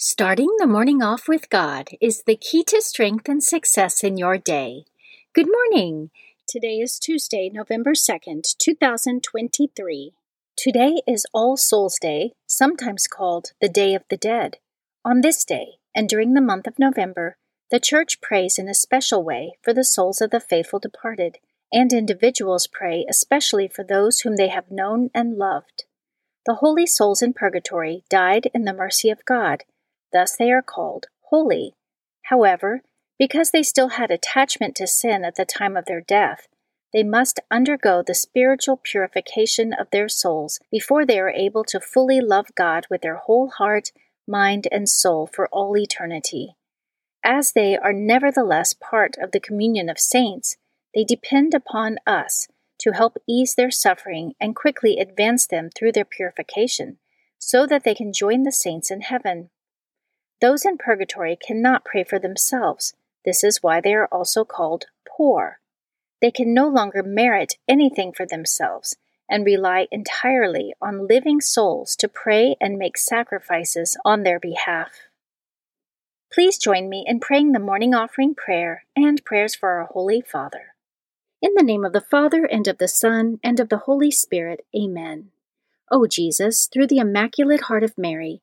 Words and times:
Starting 0.00 0.54
the 0.58 0.66
morning 0.68 1.02
off 1.02 1.26
with 1.26 1.50
God 1.50 1.88
is 2.00 2.22
the 2.22 2.36
key 2.36 2.62
to 2.62 2.80
strength 2.80 3.28
and 3.28 3.42
success 3.42 4.04
in 4.04 4.16
your 4.16 4.38
day. 4.38 4.84
Good 5.34 5.48
morning. 5.48 6.10
Today 6.46 6.76
is 6.76 7.00
Tuesday, 7.00 7.50
November 7.52 7.94
2nd, 7.94 8.56
2023. 8.58 10.12
Today 10.56 11.02
is 11.04 11.26
All 11.34 11.56
Souls 11.56 11.98
Day, 12.00 12.30
sometimes 12.46 13.08
called 13.08 13.50
the 13.60 13.68
Day 13.68 13.92
of 13.96 14.04
the 14.08 14.16
Dead. 14.16 14.58
On 15.04 15.20
this 15.20 15.44
day, 15.44 15.80
and 15.96 16.08
during 16.08 16.34
the 16.34 16.40
month 16.40 16.68
of 16.68 16.78
November, 16.78 17.36
the 17.72 17.80
Church 17.80 18.20
prays 18.20 18.56
in 18.56 18.68
a 18.68 18.74
special 18.74 19.24
way 19.24 19.54
for 19.62 19.74
the 19.74 19.82
souls 19.82 20.20
of 20.20 20.30
the 20.30 20.38
faithful 20.38 20.78
departed, 20.78 21.38
and 21.72 21.92
individuals 21.92 22.68
pray 22.68 23.04
especially 23.10 23.66
for 23.66 23.82
those 23.82 24.20
whom 24.20 24.36
they 24.36 24.46
have 24.46 24.70
known 24.70 25.10
and 25.12 25.36
loved. 25.36 25.86
The 26.46 26.54
holy 26.54 26.86
souls 26.86 27.20
in 27.20 27.32
purgatory 27.32 28.04
died 28.08 28.48
in 28.54 28.62
the 28.62 28.72
mercy 28.72 29.10
of 29.10 29.24
God 29.24 29.64
Thus 30.12 30.36
they 30.36 30.50
are 30.50 30.62
called 30.62 31.06
holy. 31.30 31.74
However, 32.24 32.82
because 33.18 33.50
they 33.50 33.62
still 33.62 33.90
had 33.90 34.10
attachment 34.10 34.76
to 34.76 34.86
sin 34.86 35.24
at 35.24 35.34
the 35.34 35.44
time 35.44 35.76
of 35.76 35.86
their 35.86 36.00
death, 36.00 36.46
they 36.92 37.02
must 37.02 37.40
undergo 37.50 38.02
the 38.02 38.14
spiritual 38.14 38.80
purification 38.82 39.74
of 39.74 39.90
their 39.90 40.08
souls 40.08 40.58
before 40.70 41.04
they 41.04 41.18
are 41.18 41.30
able 41.30 41.64
to 41.64 41.80
fully 41.80 42.20
love 42.20 42.46
God 42.54 42.86
with 42.88 43.02
their 43.02 43.16
whole 43.16 43.50
heart, 43.50 43.92
mind, 44.26 44.66
and 44.72 44.88
soul 44.88 45.28
for 45.32 45.48
all 45.48 45.76
eternity. 45.76 46.54
As 47.22 47.52
they 47.52 47.76
are 47.76 47.92
nevertheless 47.92 48.72
part 48.72 49.16
of 49.20 49.32
the 49.32 49.40
communion 49.40 49.90
of 49.90 49.98
saints, 49.98 50.56
they 50.94 51.04
depend 51.04 51.52
upon 51.52 51.98
us 52.06 52.48
to 52.80 52.92
help 52.92 53.18
ease 53.28 53.54
their 53.54 53.70
suffering 53.70 54.32
and 54.40 54.56
quickly 54.56 54.98
advance 54.98 55.46
them 55.46 55.68
through 55.68 55.92
their 55.92 56.04
purification, 56.04 56.98
so 57.38 57.66
that 57.66 57.84
they 57.84 57.94
can 57.94 58.12
join 58.12 58.44
the 58.44 58.52
saints 58.52 58.90
in 58.90 59.02
heaven. 59.02 59.50
Those 60.40 60.64
in 60.64 60.78
purgatory 60.78 61.36
cannot 61.36 61.84
pray 61.84 62.04
for 62.04 62.18
themselves. 62.18 62.94
This 63.24 63.42
is 63.42 63.62
why 63.62 63.80
they 63.80 63.94
are 63.94 64.06
also 64.06 64.44
called 64.44 64.86
poor. 65.06 65.58
They 66.20 66.30
can 66.30 66.54
no 66.54 66.68
longer 66.68 67.02
merit 67.02 67.54
anything 67.68 68.12
for 68.12 68.26
themselves 68.26 68.96
and 69.28 69.44
rely 69.44 69.86
entirely 69.90 70.74
on 70.80 71.06
living 71.06 71.40
souls 71.40 71.94
to 71.96 72.08
pray 72.08 72.56
and 72.60 72.78
make 72.78 72.96
sacrifices 72.96 73.96
on 74.04 74.22
their 74.22 74.40
behalf. 74.40 74.92
Please 76.32 76.58
join 76.58 76.88
me 76.88 77.04
in 77.06 77.20
praying 77.20 77.52
the 77.52 77.58
morning 77.58 77.94
offering 77.94 78.34
prayer 78.34 78.84
and 78.94 79.24
prayers 79.24 79.54
for 79.54 79.70
our 79.70 79.86
Holy 79.86 80.20
Father. 80.20 80.74
In 81.40 81.54
the 81.54 81.62
name 81.62 81.84
of 81.84 81.92
the 81.92 82.00
Father, 82.00 82.44
and 82.44 82.66
of 82.66 82.78
the 82.78 82.88
Son, 82.88 83.38
and 83.42 83.60
of 83.60 83.68
the 83.68 83.78
Holy 83.78 84.10
Spirit, 84.10 84.64
Amen. 84.76 85.30
O 85.90 86.06
Jesus, 86.06 86.66
through 86.66 86.88
the 86.88 86.98
Immaculate 86.98 87.62
Heart 87.62 87.84
of 87.84 87.96
Mary, 87.96 88.42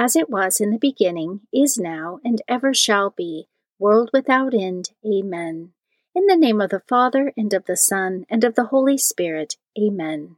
as 0.00 0.16
it 0.16 0.30
was 0.30 0.62
in 0.62 0.70
the 0.70 0.78
beginning, 0.78 1.40
is 1.52 1.76
now, 1.76 2.20
and 2.24 2.40
ever 2.48 2.72
shall 2.72 3.10
be, 3.10 3.46
world 3.78 4.08
without 4.14 4.54
end. 4.54 4.92
Amen. 5.04 5.72
In 6.14 6.24
the 6.24 6.38
name 6.38 6.58
of 6.58 6.70
the 6.70 6.80
Father, 6.88 7.34
and 7.36 7.52
of 7.52 7.66
the 7.66 7.76
Son, 7.76 8.24
and 8.30 8.42
of 8.42 8.54
the 8.54 8.64
Holy 8.64 8.96
Spirit. 8.96 9.56
Amen. 9.78 10.36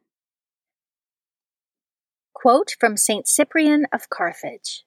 Quote 2.34 2.75
from 2.81 2.97
St. 2.97 3.28
Cyprian 3.28 3.87
of 3.93 4.11
Carthage 4.11 4.84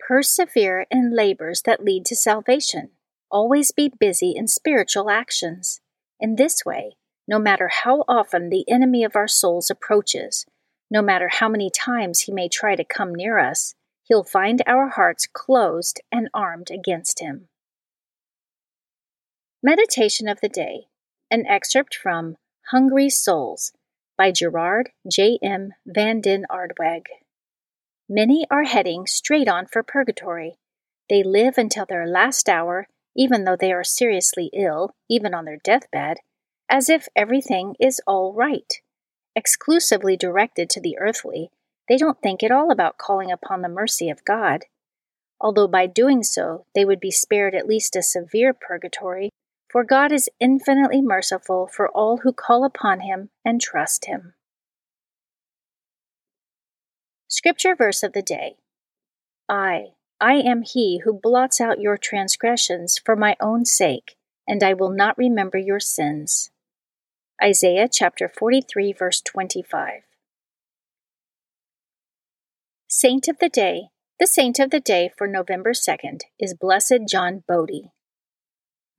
Persevere 0.00 0.86
in 0.90 1.14
labors 1.14 1.62
that 1.62 1.84
lead 1.84 2.04
to 2.06 2.16
salvation. 2.16 2.90
Always 3.30 3.70
be 3.70 3.88
busy 3.88 4.32
in 4.34 4.48
spiritual 4.48 5.08
actions. 5.08 5.80
In 6.18 6.34
this 6.34 6.64
way, 6.66 6.96
no 7.28 7.38
matter 7.38 7.68
how 7.68 8.02
often 8.08 8.48
the 8.48 8.68
enemy 8.68 9.04
of 9.04 9.14
our 9.14 9.28
souls 9.28 9.70
approaches, 9.70 10.44
no 10.94 11.02
matter 11.02 11.28
how 11.28 11.48
many 11.48 11.68
times 11.68 12.20
he 12.20 12.32
may 12.32 12.48
try 12.48 12.76
to 12.76 12.84
come 12.84 13.12
near 13.12 13.36
us, 13.36 13.74
he'll 14.04 14.22
find 14.22 14.62
our 14.64 14.90
hearts 14.90 15.26
closed 15.26 16.00
and 16.12 16.28
armed 16.32 16.70
against 16.70 17.18
him. 17.18 17.48
Meditation 19.60 20.28
of 20.28 20.40
the 20.40 20.48
Day 20.48 20.84
An 21.32 21.44
excerpt 21.48 21.96
from 22.00 22.36
Hungry 22.70 23.10
Souls 23.10 23.72
by 24.16 24.30
Gerard 24.30 24.90
J. 25.10 25.36
M. 25.42 25.72
Van 25.84 26.20
den 26.20 26.46
Aardweg. 26.48 27.06
Many 28.08 28.46
are 28.48 28.62
heading 28.62 29.04
straight 29.08 29.48
on 29.48 29.66
for 29.66 29.82
purgatory. 29.82 30.58
They 31.10 31.24
live 31.24 31.58
until 31.58 31.86
their 31.86 32.06
last 32.06 32.48
hour, 32.48 32.86
even 33.16 33.42
though 33.42 33.56
they 33.56 33.72
are 33.72 33.82
seriously 33.82 34.48
ill, 34.52 34.94
even 35.10 35.34
on 35.34 35.44
their 35.44 35.58
deathbed 35.64 36.18
as 36.70 36.88
if 36.88 37.08
everything 37.14 37.74
is 37.78 38.00
all 38.06 38.32
right. 38.32 38.80
Exclusively 39.36 40.16
directed 40.16 40.70
to 40.70 40.80
the 40.80 40.96
earthly, 40.98 41.50
they 41.88 41.96
don't 41.96 42.20
think 42.22 42.42
at 42.42 42.52
all 42.52 42.70
about 42.70 42.98
calling 42.98 43.32
upon 43.32 43.62
the 43.62 43.68
mercy 43.68 44.08
of 44.08 44.24
God. 44.24 44.64
Although 45.40 45.68
by 45.68 45.86
doing 45.86 46.22
so 46.22 46.66
they 46.74 46.84
would 46.84 47.00
be 47.00 47.10
spared 47.10 47.54
at 47.54 47.66
least 47.66 47.96
a 47.96 48.02
severe 48.02 48.54
purgatory, 48.54 49.30
for 49.68 49.82
God 49.82 50.12
is 50.12 50.30
infinitely 50.38 51.02
merciful 51.02 51.66
for 51.66 51.88
all 51.88 52.18
who 52.18 52.32
call 52.32 52.64
upon 52.64 53.00
Him 53.00 53.30
and 53.44 53.60
trust 53.60 54.04
Him. 54.04 54.34
Scripture 57.26 57.74
verse 57.74 58.04
of 58.04 58.12
the 58.12 58.22
day 58.22 58.54
I, 59.48 59.94
I 60.20 60.34
am 60.34 60.62
He 60.62 61.02
who 61.04 61.12
blots 61.12 61.60
out 61.60 61.80
your 61.80 61.98
transgressions 61.98 63.00
for 63.04 63.16
my 63.16 63.36
own 63.40 63.64
sake, 63.64 64.14
and 64.46 64.62
I 64.62 64.74
will 64.74 64.90
not 64.90 65.18
remember 65.18 65.58
your 65.58 65.80
sins. 65.80 66.50
Isaiah 67.42 67.88
chapter 67.90 68.28
43, 68.28 68.92
verse 68.92 69.20
25. 69.20 70.02
Saint 72.86 73.26
of 73.26 73.38
the 73.40 73.48
Day. 73.48 73.88
The 74.20 74.28
saint 74.28 74.60
of 74.60 74.70
the 74.70 74.78
day 74.78 75.10
for 75.18 75.26
November 75.26 75.72
2nd 75.72 76.20
is 76.38 76.54
Blessed 76.54 77.08
John 77.10 77.42
Bodie. 77.48 77.90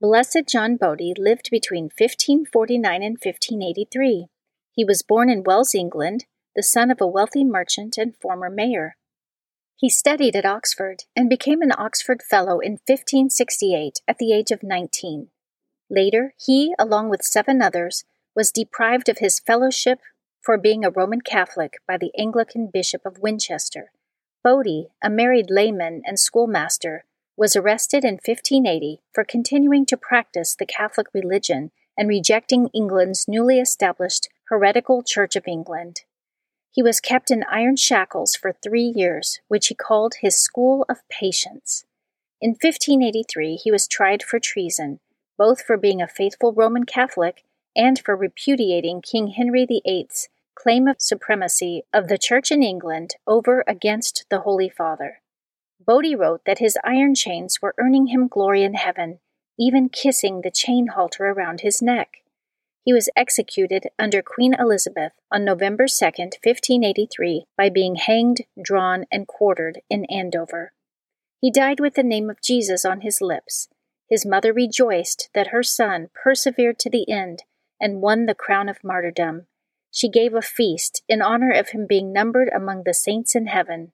Blessed 0.02 0.42
John 0.52 0.76
Bodie 0.76 1.14
lived 1.16 1.48
between 1.50 1.84
1549 1.84 3.02
and 3.02 3.14
1583. 3.14 4.26
He 4.70 4.84
was 4.84 5.02
born 5.02 5.30
in 5.30 5.42
Wells, 5.42 5.74
England, 5.74 6.26
the 6.54 6.62
son 6.62 6.90
of 6.90 7.00
a 7.00 7.06
wealthy 7.06 7.42
merchant 7.42 7.96
and 7.96 8.14
former 8.20 8.50
mayor. 8.50 8.96
He 9.76 9.88
studied 9.88 10.36
at 10.36 10.44
Oxford 10.44 11.04
and 11.16 11.30
became 11.30 11.62
an 11.62 11.72
Oxford 11.76 12.22
Fellow 12.22 12.60
in 12.60 12.72
1568 12.72 14.02
at 14.06 14.18
the 14.18 14.34
age 14.34 14.50
of 14.50 14.62
19. 14.62 15.28
Later, 15.88 16.34
he, 16.38 16.74
along 16.78 17.08
with 17.08 17.22
seven 17.22 17.62
others, 17.62 18.04
was 18.36 18.52
deprived 18.52 19.08
of 19.08 19.18
his 19.18 19.40
fellowship 19.40 19.98
for 20.42 20.58
being 20.58 20.84
a 20.84 20.90
Roman 20.90 21.22
Catholic 21.22 21.78
by 21.88 21.96
the 21.96 22.12
Anglican 22.16 22.68
Bishop 22.72 23.04
of 23.06 23.18
Winchester. 23.18 23.90
Bodie, 24.44 24.90
a 25.02 25.10
married 25.10 25.46
layman 25.50 26.02
and 26.04 26.20
schoolmaster, 26.20 27.04
was 27.36 27.56
arrested 27.56 28.04
in 28.04 28.14
1580 28.14 29.00
for 29.12 29.24
continuing 29.24 29.86
to 29.86 29.96
practice 29.96 30.54
the 30.54 30.66
Catholic 30.66 31.08
religion 31.12 31.72
and 31.98 32.08
rejecting 32.08 32.68
England's 32.68 33.26
newly 33.26 33.58
established 33.58 34.28
heretical 34.48 35.02
Church 35.02 35.34
of 35.34 35.48
England. 35.48 36.02
He 36.70 36.82
was 36.82 37.00
kept 37.00 37.30
in 37.30 37.42
iron 37.50 37.76
shackles 37.76 38.36
for 38.36 38.52
three 38.52 38.92
years, 38.94 39.40
which 39.48 39.68
he 39.68 39.74
called 39.74 40.16
his 40.20 40.38
school 40.38 40.84
of 40.90 41.08
patience. 41.08 41.86
In 42.40 42.50
1583, 42.50 43.56
he 43.56 43.70
was 43.70 43.88
tried 43.88 44.22
for 44.22 44.38
treason, 44.38 45.00
both 45.38 45.62
for 45.62 45.78
being 45.78 46.02
a 46.02 46.06
faithful 46.06 46.52
Roman 46.52 46.84
Catholic 46.84 47.42
and 47.76 47.98
for 47.98 48.16
repudiating 48.16 49.02
King 49.02 49.28
Henry 49.28 49.66
VIII's 49.66 50.28
claim 50.54 50.88
of 50.88 50.96
supremacy 50.98 51.82
of 51.92 52.08
the 52.08 52.18
Church 52.18 52.50
in 52.50 52.62
England 52.62 53.14
over 53.26 53.62
against 53.68 54.24
the 54.30 54.40
Holy 54.40 54.70
Father. 54.70 55.20
Bodie 55.78 56.16
wrote 56.16 56.40
that 56.46 56.58
his 56.58 56.78
iron 56.82 57.14
chains 57.14 57.60
were 57.60 57.74
earning 57.78 58.06
him 58.06 58.26
glory 58.26 58.64
in 58.64 58.74
heaven, 58.74 59.20
even 59.58 59.90
kissing 59.90 60.40
the 60.40 60.50
chain 60.50 60.88
halter 60.88 61.26
around 61.26 61.60
his 61.60 61.82
neck. 61.82 62.22
He 62.82 62.92
was 62.92 63.10
executed 63.14 63.88
under 63.98 64.22
Queen 64.22 64.54
Elizabeth 64.58 65.12
on 65.30 65.44
November 65.44 65.86
2, 65.86 66.04
1583, 66.04 67.44
by 67.56 67.68
being 67.68 67.96
hanged, 67.96 68.42
drawn, 68.60 69.04
and 69.12 69.26
quartered 69.26 69.80
in 69.90 70.04
Andover. 70.06 70.72
He 71.40 71.50
died 71.50 71.80
with 71.80 71.94
the 71.94 72.02
name 72.02 72.30
of 72.30 72.40
Jesus 72.40 72.84
on 72.84 73.02
his 73.02 73.20
lips. 73.20 73.68
His 74.08 74.24
mother 74.24 74.52
rejoiced 74.52 75.28
that 75.34 75.48
her 75.48 75.62
son 75.62 76.08
persevered 76.14 76.78
to 76.78 76.90
the 76.90 77.10
end 77.10 77.42
and 77.80 78.00
won 78.00 78.26
the 78.26 78.34
crown 78.34 78.68
of 78.68 78.84
martyrdom. 78.84 79.46
She 79.90 80.08
gave 80.08 80.34
a 80.34 80.42
feast 80.42 81.02
in 81.08 81.22
honor 81.22 81.50
of 81.50 81.70
him 81.70 81.86
being 81.88 82.12
numbered 82.12 82.50
among 82.54 82.82
the 82.84 82.94
saints 82.94 83.34
in 83.34 83.46
heaven. 83.46 83.92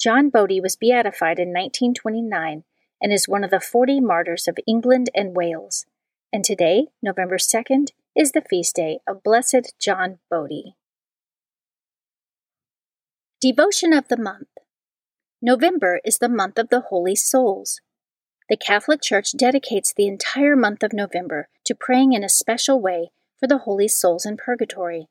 John 0.00 0.30
Bodie 0.30 0.60
was 0.60 0.76
beatified 0.76 1.38
in 1.38 1.48
1929 1.48 2.64
and 3.00 3.12
is 3.12 3.28
one 3.28 3.44
of 3.44 3.50
the 3.50 3.60
40 3.60 4.00
martyrs 4.00 4.48
of 4.48 4.58
England 4.66 5.10
and 5.14 5.36
Wales. 5.36 5.86
And 6.32 6.44
today, 6.44 6.88
November 7.02 7.36
2nd, 7.36 7.88
is 8.16 8.32
the 8.32 8.42
feast 8.42 8.74
day 8.76 8.98
of 9.06 9.22
Blessed 9.22 9.74
John 9.80 10.18
Bodie. 10.30 10.74
Devotion 13.40 13.92
of 13.92 14.08
the 14.08 14.16
Month 14.16 14.48
November 15.40 16.00
is 16.04 16.18
the 16.18 16.28
month 16.28 16.58
of 16.58 16.68
the 16.68 16.80
Holy 16.80 17.14
Souls. 17.14 17.80
The 18.48 18.56
Catholic 18.56 19.02
Church 19.02 19.36
dedicates 19.36 19.92
the 19.92 20.06
entire 20.06 20.56
month 20.56 20.82
of 20.82 20.94
November 20.94 21.48
to 21.64 21.74
praying 21.74 22.14
in 22.14 22.24
a 22.24 22.30
special 22.30 22.80
way 22.80 23.10
for 23.38 23.46
the 23.46 23.58
holy 23.58 23.88
souls 23.88 24.24
in 24.24 24.36
purgatory. 24.38 25.08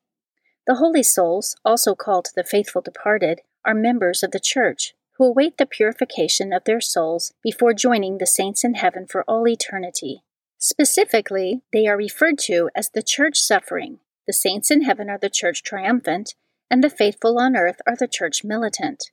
The 0.65 0.75
holy 0.75 1.03
souls, 1.03 1.55
also 1.63 1.93
called 1.93 2.29
the 2.35 2.43
faithful 2.43 2.81
departed, 2.81 3.41
are 3.63 3.75
members 3.75 4.23
of 4.23 4.31
the 4.31 4.39
Church 4.39 4.95
who 5.17 5.25
await 5.25 5.57
the 5.57 5.65
purification 5.65 6.51
of 6.51 6.63
their 6.63 6.81
souls 6.81 7.33
before 7.43 7.73
joining 7.73 8.17
the 8.17 8.25
saints 8.25 8.63
in 8.63 8.75
heaven 8.75 9.05
for 9.07 9.23
all 9.27 9.47
eternity. 9.47 10.23
Specifically, 10.57 11.61
they 11.71 11.87
are 11.87 11.97
referred 11.97 12.37
to 12.39 12.69
as 12.75 12.89
the 12.89 13.03
church 13.03 13.39
suffering. 13.39 13.99
The 14.25 14.33
saints 14.33 14.71
in 14.71 14.83
heaven 14.83 15.09
are 15.09 15.17
the 15.17 15.29
church 15.29 15.63
triumphant, 15.63 16.35
and 16.69 16.83
the 16.83 16.89
faithful 16.89 17.39
on 17.39 17.55
earth 17.55 17.81
are 17.87 17.95
the 17.95 18.07
church 18.07 18.43
militant. 18.43 19.11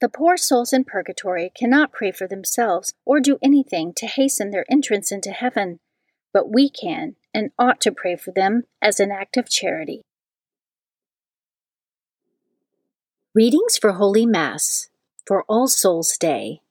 The 0.00 0.08
poor 0.08 0.36
souls 0.36 0.72
in 0.72 0.84
purgatory 0.84 1.52
cannot 1.54 1.92
pray 1.92 2.12
for 2.12 2.26
themselves 2.26 2.94
or 3.04 3.20
do 3.20 3.38
anything 3.42 3.92
to 3.96 4.06
hasten 4.06 4.50
their 4.50 4.64
entrance 4.70 5.12
into 5.12 5.30
heaven, 5.30 5.80
but 6.32 6.50
we 6.52 6.70
can 6.70 7.16
and 7.34 7.50
ought 7.58 7.80
to 7.82 7.92
pray 7.92 8.16
for 8.16 8.32
them 8.32 8.64
as 8.80 8.98
an 8.98 9.10
act 9.10 9.36
of 9.36 9.48
charity. 9.48 10.02
Readings 13.34 13.76
for 13.76 13.92
Holy 13.92 14.26
Mass 14.26 14.88
for 15.26 15.44
All 15.48 15.68
Souls 15.68 16.16
Day 16.18 16.62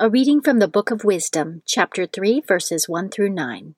a 0.00 0.08
reading 0.08 0.40
from 0.40 0.60
the 0.60 0.68
Book 0.68 0.92
of 0.92 1.02
Wisdom, 1.02 1.62
chapter 1.66 2.06
3, 2.06 2.40
verses 2.46 2.88
1 2.88 3.08
through 3.08 3.30
9. 3.30 3.74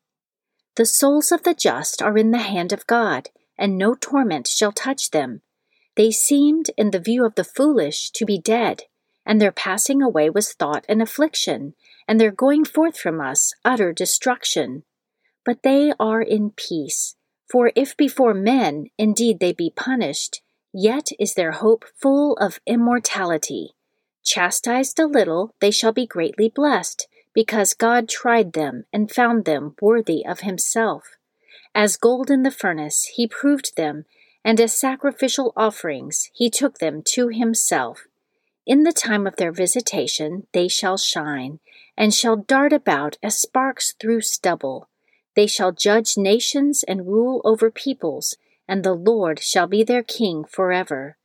The 0.76 0.84
souls 0.84 1.32
of 1.32 1.44
the 1.44 1.54
just 1.54 2.02
are 2.02 2.18
in 2.18 2.30
the 2.30 2.38
hand 2.38 2.74
of 2.74 2.86
God, 2.86 3.30
and 3.56 3.78
no 3.78 3.94
torment 3.94 4.46
shall 4.46 4.70
touch 4.70 5.12
them. 5.12 5.40
They 6.00 6.12
seemed, 6.12 6.70
in 6.78 6.92
the 6.92 6.98
view 6.98 7.26
of 7.26 7.34
the 7.34 7.44
foolish, 7.44 8.10
to 8.12 8.24
be 8.24 8.38
dead, 8.38 8.84
and 9.26 9.38
their 9.38 9.52
passing 9.52 10.00
away 10.00 10.30
was 10.30 10.54
thought 10.54 10.86
an 10.88 11.02
affliction, 11.02 11.74
and 12.08 12.18
their 12.18 12.30
going 12.30 12.64
forth 12.64 12.96
from 12.96 13.20
us 13.20 13.52
utter 13.66 13.92
destruction. 13.92 14.84
But 15.44 15.62
they 15.62 15.92
are 16.00 16.22
in 16.22 16.52
peace, 16.52 17.16
for 17.50 17.70
if 17.76 17.98
before 17.98 18.32
men 18.32 18.86
indeed 18.96 19.40
they 19.40 19.52
be 19.52 19.74
punished, 19.76 20.40
yet 20.72 21.08
is 21.18 21.34
their 21.34 21.52
hope 21.52 21.84
full 22.00 22.34
of 22.38 22.60
immortality. 22.66 23.74
Chastised 24.24 24.98
a 24.98 25.04
little, 25.04 25.54
they 25.60 25.70
shall 25.70 25.92
be 25.92 26.06
greatly 26.06 26.48
blessed, 26.48 27.08
because 27.34 27.74
God 27.74 28.08
tried 28.08 28.54
them 28.54 28.86
and 28.90 29.12
found 29.12 29.44
them 29.44 29.74
worthy 29.82 30.24
of 30.24 30.40
himself. 30.40 31.18
As 31.74 31.98
gold 31.98 32.30
in 32.30 32.42
the 32.42 32.50
furnace, 32.50 33.04
he 33.16 33.28
proved 33.28 33.76
them, 33.76 34.06
and 34.44 34.60
as 34.60 34.76
sacrificial 34.76 35.52
offerings, 35.56 36.30
he 36.32 36.48
took 36.48 36.78
them 36.78 37.02
to 37.04 37.28
himself. 37.28 38.06
In 38.66 38.84
the 38.84 38.92
time 38.92 39.26
of 39.26 39.36
their 39.36 39.52
visitation, 39.52 40.46
they 40.52 40.68
shall 40.68 40.96
shine, 40.96 41.60
and 41.96 42.14
shall 42.14 42.36
dart 42.36 42.72
about 42.72 43.18
as 43.22 43.38
sparks 43.38 43.94
through 44.00 44.20
stubble. 44.22 44.88
They 45.34 45.46
shall 45.46 45.72
judge 45.72 46.16
nations 46.16 46.82
and 46.84 47.06
rule 47.06 47.40
over 47.44 47.70
peoples, 47.70 48.36
and 48.68 48.84
the 48.84 48.94
Lord 48.94 49.40
shall 49.40 49.66
be 49.66 49.82
their 49.82 50.02
king 50.02 50.44
forever. 50.44 51.16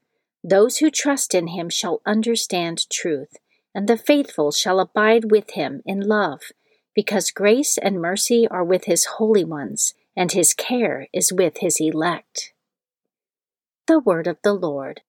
Those 0.44 0.77
who 0.77 0.91
trust 0.91 1.33
in 1.33 1.47
him 1.47 1.69
shall 1.69 2.01
understand 2.06 2.89
truth, 2.89 3.38
and 3.73 3.88
the 3.88 3.97
faithful 3.97 4.51
shall 4.51 4.79
abide 4.79 5.31
with 5.31 5.51
him 5.51 5.81
in 5.85 6.01
love, 6.01 6.51
because 6.94 7.31
grace 7.31 7.77
and 7.77 8.01
mercy 8.01 8.47
are 8.47 8.63
with 8.63 8.85
his 8.85 9.06
holy 9.06 9.44
ones, 9.44 9.94
and 10.15 10.31
his 10.31 10.53
care 10.53 11.07
is 11.13 11.31
with 11.33 11.57
his 11.57 11.79
elect. 11.79 12.53
The 13.87 13.99
Word 13.99 14.25
of 14.25 14.37
the 14.43 14.53
Lord. 14.53 15.01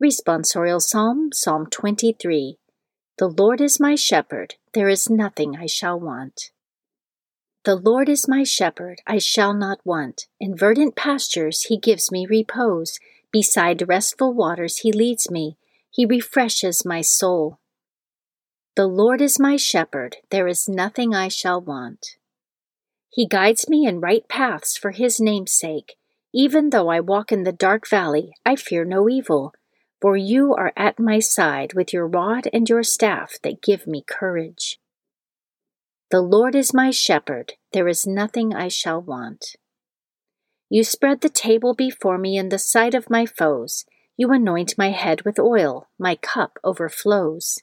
Responsorial 0.00 0.80
Psalm, 0.80 1.30
Psalm 1.32 1.66
23. 1.66 2.58
The 3.18 3.26
Lord 3.26 3.60
is 3.60 3.80
my 3.80 3.96
shepherd, 3.96 4.54
there 4.72 4.88
is 4.88 5.10
nothing 5.10 5.56
I 5.56 5.66
shall 5.66 5.98
want. 5.98 6.52
The 7.64 7.74
Lord 7.74 8.08
is 8.08 8.28
my 8.28 8.44
shepherd, 8.44 9.00
I 9.04 9.18
shall 9.18 9.52
not 9.52 9.80
want. 9.84 10.28
In 10.38 10.56
verdant 10.56 10.94
pastures 10.94 11.62
he 11.62 11.76
gives 11.76 12.12
me 12.12 12.24
repose. 12.24 13.00
Beside 13.32 13.88
restful 13.88 14.32
waters 14.32 14.78
he 14.78 14.92
leads 14.92 15.28
me, 15.28 15.56
he 15.90 16.06
refreshes 16.06 16.84
my 16.84 17.00
soul. 17.00 17.58
The 18.76 18.86
Lord 18.86 19.20
is 19.20 19.40
my 19.40 19.56
shepherd, 19.56 20.18
there 20.30 20.46
is 20.46 20.68
nothing 20.68 21.16
I 21.16 21.26
shall 21.26 21.60
want. 21.60 22.14
He 23.10 23.26
guides 23.26 23.68
me 23.68 23.88
in 23.88 24.00
right 24.00 24.28
paths 24.28 24.76
for 24.76 24.92
his 24.92 25.18
name's 25.18 25.52
sake. 25.52 25.96
Even 26.34 26.70
though 26.70 26.88
I 26.88 27.00
walk 27.00 27.30
in 27.30 27.42
the 27.42 27.52
dark 27.52 27.86
valley, 27.88 28.32
I 28.44 28.56
fear 28.56 28.84
no 28.84 29.08
evil, 29.08 29.52
for 30.00 30.16
you 30.16 30.54
are 30.54 30.72
at 30.76 30.98
my 30.98 31.18
side 31.18 31.74
with 31.74 31.92
your 31.92 32.06
rod 32.06 32.48
and 32.52 32.68
your 32.68 32.82
staff 32.82 33.36
that 33.42 33.62
give 33.62 33.86
me 33.86 34.02
courage. 34.06 34.78
The 36.10 36.22
Lord 36.22 36.54
is 36.54 36.74
my 36.74 36.90
shepherd, 36.90 37.54
there 37.72 37.88
is 37.88 38.06
nothing 38.06 38.54
I 38.54 38.68
shall 38.68 39.00
want. 39.00 39.56
You 40.68 40.84
spread 40.84 41.20
the 41.20 41.28
table 41.28 41.74
before 41.74 42.16
me 42.16 42.38
in 42.38 42.48
the 42.48 42.58
sight 42.58 42.94
of 42.94 43.10
my 43.10 43.26
foes. 43.26 43.84
You 44.16 44.30
anoint 44.32 44.78
my 44.78 44.90
head 44.90 45.22
with 45.22 45.38
oil, 45.38 45.88
my 45.98 46.16
cup 46.16 46.58
overflows. 46.64 47.60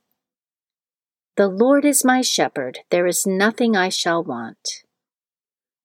The 1.35 1.47
Lord 1.47 1.85
is 1.85 2.05
my 2.05 2.21
shepherd, 2.21 2.79
there 2.91 3.07
is 3.07 3.25
nothing 3.25 3.75
I 3.75 3.89
shall 3.89 4.23
want. 4.23 4.83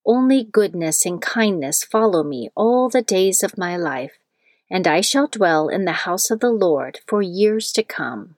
Only 0.07 0.45
goodness 0.45 1.07
and 1.07 1.21
kindness 1.21 1.83
follow 1.83 2.23
me 2.23 2.51
all 2.55 2.91
the 2.91 3.01
days 3.01 3.43
of 3.43 3.57
my 3.57 3.77
life, 3.77 4.13
and 4.71 4.87
I 4.87 5.01
shall 5.01 5.27
dwell 5.27 5.69
in 5.69 5.87
the 5.87 6.05
house 6.05 6.31
of 6.31 6.41
the 6.41 6.51
Lord 6.51 7.01
for 7.07 7.23
years 7.23 7.73
to 7.73 7.83
come. 7.83 8.37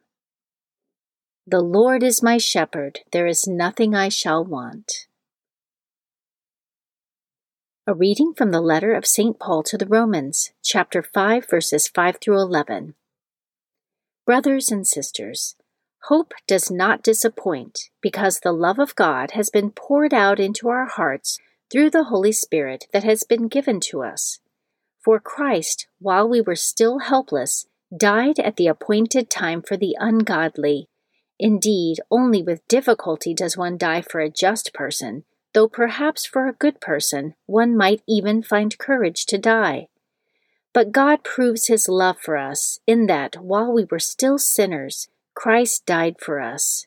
The 1.45 1.61
Lord 1.61 2.03
is 2.03 2.23
my 2.23 2.39
shepherd, 2.39 3.01
there 3.11 3.27
is 3.27 3.49
nothing 3.49 3.95
I 3.95 4.09
shall 4.09 4.45
want. 4.45 5.07
A 7.87 7.95
reading 7.95 8.33
from 8.35 8.51
the 8.51 8.61
letter 8.61 8.95
of 8.95 9.07
St. 9.07 9.39
Paul 9.39 9.63
to 9.65 9.79
the 9.79 9.87
Romans, 9.87 10.51
chapter 10.63 11.03
5, 11.03 11.49
verses 11.49 11.89
5 11.89 12.19
through 12.21 12.41
11. 12.41 12.95
Brothers 14.25 14.73
and 14.73 14.87
sisters, 14.87 15.55
hope 16.05 16.35
does 16.49 16.69
not 16.69 17.03
disappoint 17.03 17.91
because 18.01 18.41
the 18.41 18.53
love 18.53 18.81
of 18.81 18.97
God 18.97 19.33
has 19.33 19.51
been 19.51 19.71
poured 19.71 20.13
out 20.13 20.41
into 20.41 20.69
our 20.69 20.87
hearts 20.87 21.39
through 21.71 21.91
the 21.91 22.05
Holy 22.05 22.33
Spirit 22.33 22.87
that 22.93 23.05
has 23.05 23.25
been 23.25 23.49
given 23.49 23.81
to 23.81 24.03
us. 24.03 24.39
For 25.05 25.21
Christ, 25.21 25.87
while 25.99 26.29
we 26.29 26.41
were 26.41 26.57
still 26.57 27.01
helpless, 27.01 27.67
died 27.97 28.39
at 28.39 28.57
the 28.57 28.67
appointed 28.67 29.31
time 29.31 29.63
for 29.63 29.77
the 29.77 29.97
ungodly. 29.99 30.89
Indeed, 31.39 31.99
only 32.11 32.43
with 32.43 32.67
difficulty 32.69 33.35
does 33.35 33.57
one 33.57 33.77
die 33.77 34.03
for 34.03 34.21
a 34.21 34.31
just 34.31 34.73
person 34.73 35.25
though 35.57 35.67
perhaps 35.67 36.27
for 36.27 36.47
a 36.47 36.53
good 36.53 36.83
person 36.83 37.35
one 37.47 37.75
might 37.75 38.03
even 38.07 38.43
find 38.43 38.77
courage 38.77 39.25
to 39.25 39.39
die. 39.39 39.89
But 40.75 40.93
God 40.93 41.25
proves 41.25 41.69
his 41.69 41.89
love 41.89 42.19
for 42.21 42.37
us 42.37 42.81
in 42.87 43.07
that 43.07 43.37
while 43.43 43.73
we 43.73 43.87
were 43.91 43.99
still 43.99 44.37
sinners, 44.37 45.09
Christ 45.35 45.87
died 45.87 46.17
for 46.21 46.41
us. 46.43 46.87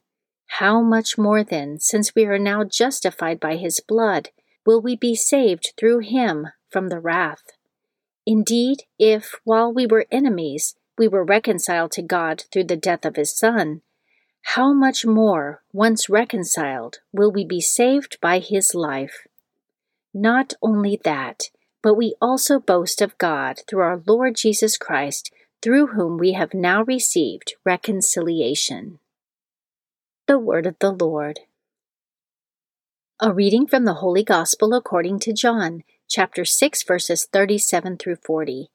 How 0.59 0.83
much 0.83 1.17
more 1.17 1.43
then, 1.43 1.79
since 1.79 2.13
we 2.13 2.25
are 2.25 2.37
now 2.37 2.63
justified 2.63 3.39
by 3.39 3.55
his 3.55 3.79
blood, 3.79 4.29
will 4.65 4.81
we 4.81 4.95
be 4.95 5.15
saved 5.15 5.73
through 5.77 5.99
him 5.99 6.47
from 6.69 6.89
the 6.89 6.99
wrath? 6.99 7.43
Indeed, 8.25 8.83
if, 8.97 9.35
while 9.43 9.73
we 9.73 9.85
were 9.85 10.05
enemies, 10.11 10.75
we 10.97 11.07
were 11.07 11.23
reconciled 11.23 11.91
to 11.93 12.01
God 12.01 12.43
through 12.51 12.65
the 12.65 12.77
death 12.77 13.05
of 13.05 13.15
his 13.15 13.35
Son, 13.35 13.81
how 14.43 14.73
much 14.73 15.05
more, 15.05 15.61
once 15.73 16.09
reconciled, 16.09 16.99
will 17.11 17.31
we 17.31 17.45
be 17.45 17.61
saved 17.61 18.17
by 18.21 18.39
his 18.39 18.73
life? 18.73 19.27
Not 20.13 20.53
only 20.61 20.99
that, 21.03 21.49
but 21.81 21.95
we 21.95 22.15
also 22.21 22.59
boast 22.59 23.01
of 23.01 23.17
God 23.17 23.61
through 23.67 23.81
our 23.81 24.01
Lord 24.05 24.35
Jesus 24.35 24.77
Christ, 24.77 25.31
through 25.61 25.87
whom 25.87 26.17
we 26.17 26.33
have 26.33 26.53
now 26.53 26.83
received 26.83 27.55
reconciliation. 27.65 28.99
The 30.27 30.39
Word 30.39 30.65
of 30.65 30.77
the 30.79 30.91
Lord. 30.91 31.41
A 33.21 33.33
reading 33.33 33.67
from 33.67 33.83
the 33.83 33.95
Holy 33.95 34.23
Gospel 34.23 34.73
according 34.73 35.19
to 35.19 35.33
John, 35.33 35.83
chapter 36.07 36.45
6, 36.45 36.83
verses 36.83 37.27
37 37.29 37.97
through 37.97 38.15
40. 38.15 38.69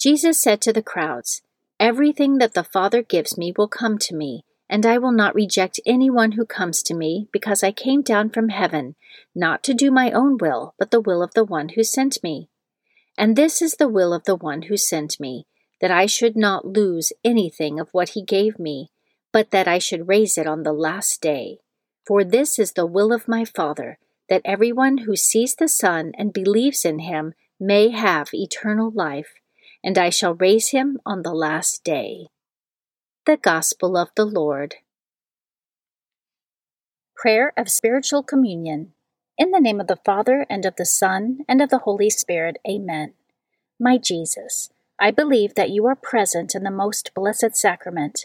Jesus 0.00 0.42
said 0.42 0.62
to 0.62 0.72
the 0.72 0.82
crowds, 0.82 1.42
Everything 1.78 2.38
that 2.38 2.54
the 2.54 2.64
Father 2.64 3.02
gives 3.02 3.36
me 3.36 3.52
will 3.54 3.68
come 3.68 3.98
to 3.98 4.16
me, 4.16 4.46
and 4.70 4.86
I 4.86 4.96
will 4.96 5.12
not 5.12 5.34
reject 5.34 5.80
anyone 5.84 6.32
who 6.32 6.46
comes 6.46 6.82
to 6.84 6.94
me, 6.94 7.28
because 7.30 7.62
I 7.62 7.70
came 7.70 8.00
down 8.00 8.30
from 8.30 8.48
heaven, 8.48 8.94
not 9.34 9.62
to 9.64 9.74
do 9.74 9.90
my 9.90 10.12
own 10.12 10.38
will, 10.38 10.74
but 10.78 10.90
the 10.90 11.02
will 11.02 11.22
of 11.22 11.34
the 11.34 11.44
one 11.44 11.68
who 11.74 11.84
sent 11.84 12.22
me. 12.22 12.48
And 13.18 13.36
this 13.36 13.60
is 13.60 13.76
the 13.76 13.86
will 13.86 14.14
of 14.14 14.24
the 14.24 14.36
one 14.36 14.62
who 14.62 14.78
sent 14.78 15.20
me, 15.20 15.46
that 15.82 15.90
I 15.90 16.06
should 16.06 16.38
not 16.38 16.64
lose 16.64 17.12
anything 17.22 17.78
of 17.78 17.90
what 17.92 18.10
he 18.10 18.24
gave 18.24 18.58
me, 18.58 18.92
but 19.30 19.50
that 19.50 19.68
I 19.68 19.78
should 19.78 20.08
raise 20.08 20.38
it 20.38 20.46
on 20.46 20.62
the 20.62 20.72
last 20.72 21.20
day. 21.20 21.58
For 22.08 22.24
this 22.24 22.58
is 22.58 22.72
the 22.72 22.86
will 22.86 23.12
of 23.12 23.28
my 23.28 23.44
Father, 23.44 23.98
that 24.30 24.40
everyone 24.42 25.04
who 25.04 25.14
sees 25.14 25.54
the 25.54 25.68
Son 25.68 26.12
and 26.16 26.32
believes 26.32 26.86
in 26.86 27.00
him 27.00 27.34
may 27.60 27.90
have 27.90 28.32
eternal 28.32 28.90
life, 28.90 29.34
and 29.84 29.98
I 29.98 30.08
shall 30.08 30.32
raise 30.32 30.70
him 30.70 30.98
on 31.04 31.20
the 31.20 31.34
last 31.34 31.84
day. 31.84 32.28
The 33.26 33.36
Gospel 33.36 33.94
of 33.94 34.08
the 34.16 34.24
Lord. 34.24 34.76
Prayer 37.14 37.52
of 37.58 37.68
Spiritual 37.68 38.22
Communion. 38.22 38.94
In 39.36 39.50
the 39.50 39.60
name 39.60 39.78
of 39.78 39.86
the 39.86 40.00
Father, 40.02 40.46
and 40.48 40.64
of 40.64 40.76
the 40.76 40.86
Son, 40.86 41.40
and 41.46 41.60
of 41.60 41.68
the 41.68 41.80
Holy 41.80 42.08
Spirit, 42.08 42.56
Amen. 42.66 43.12
My 43.78 43.98
Jesus, 43.98 44.70
I 44.98 45.10
believe 45.10 45.56
that 45.56 45.70
you 45.70 45.86
are 45.86 45.94
present 45.94 46.54
in 46.54 46.62
the 46.62 46.70
most 46.70 47.12
blessed 47.14 47.54
sacrament. 47.54 48.24